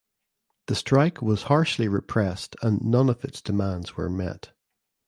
[0.65, 4.51] The strike was harshly repressed and none of its demands were met.